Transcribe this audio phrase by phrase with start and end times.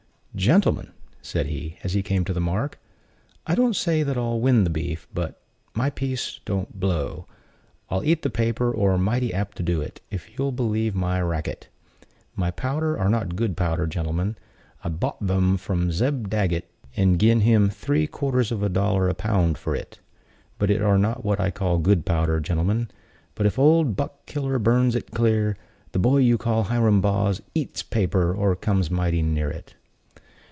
[0.33, 2.79] "Gentlemen," said he, as he came to the mark,
[3.45, 5.31] "I don't say that I'll win beef; but
[5.67, 7.25] if my piece don't blow,
[7.89, 11.21] I'll eat the paper, or be mighty apt to do it, if you'll b'lieve my
[11.21, 11.67] racket.
[12.33, 14.37] My powder are not good powder, gentlemen;
[14.85, 19.09] I bought it thum (from) Zeb Daggett, and gin him three quarters of a dollar
[19.09, 19.99] a pound for it;
[20.57, 22.89] but it are not what I call good powder, gentlemen;
[23.35, 25.57] but if old Buck killer burns it clear,
[25.91, 29.75] the boy you call Hiram Baugh eat's paper, or comes mighty near it."